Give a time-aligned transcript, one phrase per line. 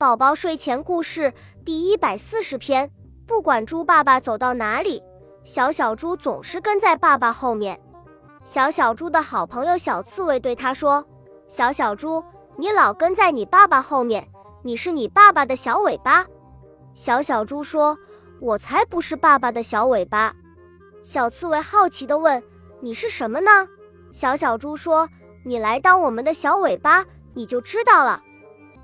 [0.00, 2.88] 宝宝睡前故事第一百四十篇。
[3.26, 5.02] 不管猪爸爸走到哪里，
[5.42, 7.80] 小小猪总是跟在爸爸后面。
[8.44, 11.04] 小小猪的好朋友小刺猬对他说
[11.50, 12.22] ：“小小猪，
[12.56, 14.24] 你老跟在你爸爸后面，
[14.62, 16.24] 你是你爸爸的小尾巴。”
[16.94, 17.98] 小小猪说
[18.40, 20.32] ：“我才不是爸爸的小尾巴。”
[21.02, 22.40] 小刺猬好奇地问
[22.80, 23.50] ：“你是什么呢？”
[24.14, 25.08] 小小猪说
[25.44, 27.04] ：“你来当我们的小尾巴，
[27.34, 28.22] 你就知道了。”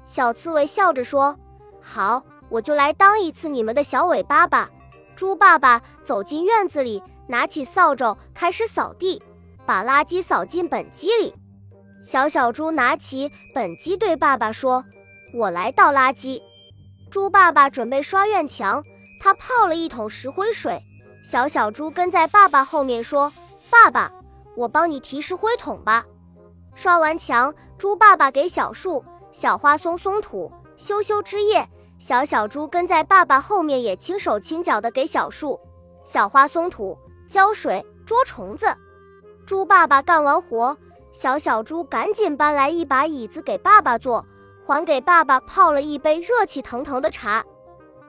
[0.04, 1.38] 小刺猬笑着说
[1.80, 4.70] ：“好，我就来当一次你们的小尾巴吧。”
[5.16, 9.22] 猪爸爸走进院子里，拿起扫帚开始扫地，
[9.64, 11.34] 把垃圾扫进本机里。
[12.04, 14.84] 小小猪拿起本机对爸爸说
[15.32, 16.42] ：“我来倒垃圾。”
[17.10, 18.84] 猪爸爸准备刷院墙，
[19.20, 20.82] 他泡了一桶石灰水。
[21.24, 23.32] 小小猪跟在爸爸后面说
[23.70, 24.12] ：“爸爸，
[24.56, 26.04] 我帮你提石灰桶吧。”
[26.74, 29.02] 刷完墙，猪爸爸给小树。
[29.34, 31.68] 小花松松土，修修枝叶。
[31.98, 35.58] 小小猪跟在爸爸后面，也轻手轻脚地给小树、
[36.04, 36.96] 小花松土、
[37.28, 38.72] 浇水、捉虫子。
[39.44, 40.76] 猪爸爸干完活，
[41.12, 44.24] 小小猪赶紧搬来一把椅子给爸爸坐，
[44.64, 47.44] 还给爸爸泡了一杯热气腾腾的茶。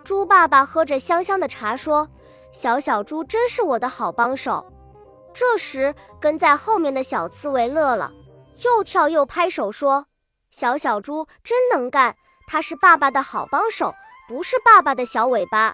[0.04, 2.08] 猪爸爸喝着香香的茶，说
[2.54, 4.64] ：“小小猪真是我的好帮手。”
[5.34, 8.12] 这时，跟在后面的小刺猬乐了，
[8.64, 10.06] 又跳又拍手说。
[10.58, 12.16] 小小猪真能干，
[12.48, 13.94] 它是爸爸的好帮手，
[14.26, 15.74] 不是爸爸的小尾巴。